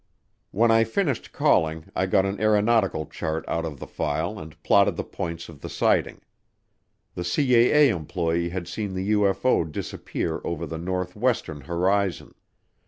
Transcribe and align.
When 0.49 0.71
I 0.71 0.83
finished 0.83 1.31
calling 1.31 1.91
I 1.95 2.07
got 2.07 2.25
an 2.25 2.39
aeronautical 2.41 3.05
chart 3.05 3.45
out 3.47 3.65
of 3.65 3.77
the 3.79 3.85
file 3.85 4.39
and 4.39 4.59
plotted 4.63 4.95
the 4.95 5.03
points 5.03 5.47
of 5.47 5.61
the 5.61 5.69
sighting. 5.69 6.21
The 7.13 7.21
CAA 7.21 7.89
employee 7.95 8.49
had 8.49 8.67
seen 8.67 8.95
the 8.95 9.11
UFO 9.11 9.71
disappear 9.71 10.41
over 10.43 10.65
the 10.65 10.79
northwestern 10.79 11.61
horizon. 11.61 12.33